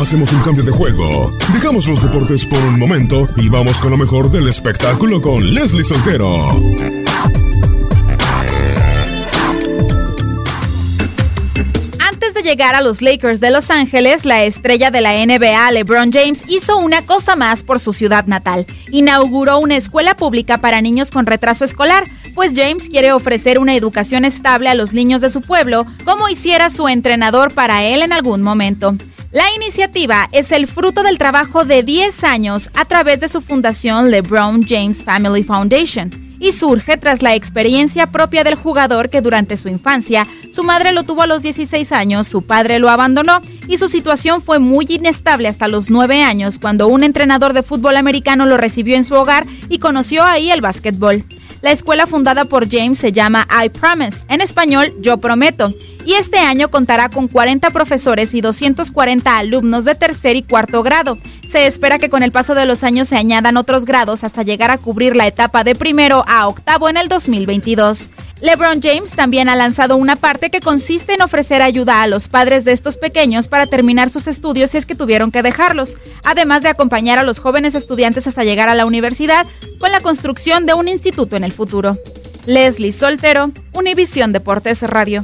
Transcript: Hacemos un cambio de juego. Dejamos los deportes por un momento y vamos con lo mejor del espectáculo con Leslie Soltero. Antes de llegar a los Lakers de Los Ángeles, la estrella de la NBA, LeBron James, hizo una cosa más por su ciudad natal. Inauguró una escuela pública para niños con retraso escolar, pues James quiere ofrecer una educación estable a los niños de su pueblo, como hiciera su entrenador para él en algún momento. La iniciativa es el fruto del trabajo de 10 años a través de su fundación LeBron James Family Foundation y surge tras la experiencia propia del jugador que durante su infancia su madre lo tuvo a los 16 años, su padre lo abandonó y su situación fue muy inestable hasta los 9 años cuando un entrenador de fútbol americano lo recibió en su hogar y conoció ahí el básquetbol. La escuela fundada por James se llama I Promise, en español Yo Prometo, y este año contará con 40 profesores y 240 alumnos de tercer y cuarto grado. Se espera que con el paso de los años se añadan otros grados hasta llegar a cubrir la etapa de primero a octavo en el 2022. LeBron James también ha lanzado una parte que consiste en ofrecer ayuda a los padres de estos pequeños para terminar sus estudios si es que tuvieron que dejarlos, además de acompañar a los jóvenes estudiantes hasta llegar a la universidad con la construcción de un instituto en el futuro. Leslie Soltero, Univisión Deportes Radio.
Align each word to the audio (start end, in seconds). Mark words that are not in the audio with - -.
Hacemos 0.00 0.32
un 0.32 0.40
cambio 0.42 0.62
de 0.62 0.70
juego. 0.70 1.32
Dejamos 1.52 1.88
los 1.88 2.00
deportes 2.00 2.46
por 2.46 2.58
un 2.60 2.78
momento 2.78 3.26
y 3.36 3.48
vamos 3.48 3.80
con 3.80 3.90
lo 3.90 3.96
mejor 3.96 4.30
del 4.30 4.46
espectáculo 4.46 5.20
con 5.20 5.52
Leslie 5.52 5.82
Soltero. 5.82 6.50
Antes 11.98 12.32
de 12.32 12.42
llegar 12.44 12.76
a 12.76 12.80
los 12.80 13.02
Lakers 13.02 13.40
de 13.40 13.50
Los 13.50 13.70
Ángeles, 13.70 14.24
la 14.24 14.44
estrella 14.44 14.92
de 14.92 15.00
la 15.00 15.14
NBA, 15.14 15.72
LeBron 15.72 16.12
James, 16.12 16.44
hizo 16.46 16.78
una 16.78 17.04
cosa 17.04 17.34
más 17.34 17.64
por 17.64 17.80
su 17.80 17.92
ciudad 17.92 18.26
natal. 18.26 18.66
Inauguró 18.92 19.58
una 19.58 19.76
escuela 19.76 20.16
pública 20.16 20.58
para 20.58 20.80
niños 20.80 21.10
con 21.10 21.26
retraso 21.26 21.64
escolar, 21.64 22.04
pues 22.36 22.52
James 22.54 22.88
quiere 22.88 23.10
ofrecer 23.10 23.58
una 23.58 23.74
educación 23.74 24.24
estable 24.24 24.68
a 24.68 24.76
los 24.76 24.92
niños 24.92 25.22
de 25.22 25.28
su 25.28 25.40
pueblo, 25.40 25.86
como 26.04 26.28
hiciera 26.28 26.70
su 26.70 26.86
entrenador 26.86 27.52
para 27.52 27.82
él 27.82 28.02
en 28.02 28.12
algún 28.12 28.42
momento. 28.42 28.94
La 29.30 29.44
iniciativa 29.54 30.26
es 30.32 30.52
el 30.52 30.66
fruto 30.66 31.02
del 31.02 31.18
trabajo 31.18 31.66
de 31.66 31.82
10 31.82 32.24
años 32.24 32.70
a 32.74 32.86
través 32.86 33.20
de 33.20 33.28
su 33.28 33.42
fundación 33.42 34.10
LeBron 34.10 34.64
James 34.66 35.02
Family 35.02 35.44
Foundation 35.44 36.10
y 36.40 36.52
surge 36.52 36.96
tras 36.96 37.22
la 37.22 37.34
experiencia 37.34 38.06
propia 38.06 38.42
del 38.42 38.54
jugador 38.54 39.10
que 39.10 39.20
durante 39.20 39.58
su 39.58 39.68
infancia 39.68 40.26
su 40.50 40.64
madre 40.64 40.92
lo 40.92 41.02
tuvo 41.02 41.22
a 41.22 41.26
los 41.26 41.42
16 41.42 41.92
años, 41.92 42.26
su 42.26 42.40
padre 42.40 42.78
lo 42.78 42.88
abandonó 42.88 43.42
y 43.66 43.76
su 43.76 43.88
situación 43.88 44.40
fue 44.40 44.60
muy 44.60 44.86
inestable 44.88 45.48
hasta 45.48 45.68
los 45.68 45.90
9 45.90 46.22
años 46.22 46.58
cuando 46.58 46.88
un 46.88 47.04
entrenador 47.04 47.52
de 47.52 47.62
fútbol 47.62 47.98
americano 47.98 48.46
lo 48.46 48.56
recibió 48.56 48.96
en 48.96 49.04
su 49.04 49.14
hogar 49.14 49.46
y 49.68 49.78
conoció 49.78 50.24
ahí 50.24 50.50
el 50.50 50.62
básquetbol. 50.62 51.26
La 51.60 51.72
escuela 51.72 52.06
fundada 52.06 52.44
por 52.44 52.70
James 52.70 52.98
se 52.98 53.10
llama 53.10 53.48
I 53.64 53.68
Promise, 53.70 54.18
en 54.28 54.40
español 54.40 54.94
Yo 55.00 55.18
Prometo, 55.18 55.74
y 56.04 56.14
este 56.14 56.38
año 56.38 56.70
contará 56.70 57.08
con 57.08 57.26
40 57.26 57.70
profesores 57.70 58.32
y 58.34 58.40
240 58.40 59.36
alumnos 59.36 59.84
de 59.84 59.96
tercer 59.96 60.36
y 60.36 60.42
cuarto 60.42 60.84
grado. 60.84 61.18
Se 61.50 61.66
espera 61.66 61.98
que 61.98 62.10
con 62.10 62.22
el 62.22 62.30
paso 62.30 62.54
de 62.54 62.66
los 62.66 62.84
años 62.84 63.08
se 63.08 63.16
añadan 63.16 63.56
otros 63.56 63.86
grados 63.86 64.22
hasta 64.22 64.42
llegar 64.42 64.70
a 64.70 64.76
cubrir 64.76 65.16
la 65.16 65.26
etapa 65.26 65.64
de 65.64 65.74
primero 65.74 66.22
a 66.28 66.46
octavo 66.46 66.90
en 66.90 66.98
el 66.98 67.08
2022. 67.08 68.10
LeBron 68.42 68.82
James 68.82 69.12
también 69.12 69.48
ha 69.48 69.56
lanzado 69.56 69.96
una 69.96 70.14
parte 70.14 70.50
que 70.50 70.60
consiste 70.60 71.14
en 71.14 71.22
ofrecer 71.22 71.62
ayuda 71.62 72.02
a 72.02 72.06
los 72.06 72.28
padres 72.28 72.66
de 72.66 72.72
estos 72.72 72.98
pequeños 72.98 73.48
para 73.48 73.66
terminar 73.66 74.10
sus 74.10 74.26
estudios 74.26 74.72
si 74.72 74.76
es 74.76 74.84
que 74.84 74.94
tuvieron 74.94 75.30
que 75.30 75.42
dejarlos, 75.42 75.96
además 76.22 76.62
de 76.62 76.68
acompañar 76.68 77.18
a 77.18 77.22
los 77.22 77.38
jóvenes 77.38 77.74
estudiantes 77.74 78.26
hasta 78.26 78.44
llegar 78.44 78.68
a 78.68 78.74
la 78.74 78.84
universidad 78.84 79.46
con 79.80 79.90
la 79.90 80.00
construcción 80.00 80.66
de 80.66 80.74
un 80.74 80.86
instituto 80.86 81.34
en 81.34 81.44
el 81.44 81.52
futuro. 81.52 81.96
Leslie 82.44 82.92
Soltero, 82.92 83.52
Univisión 83.72 84.32
Deportes 84.32 84.82
Radio. 84.82 85.22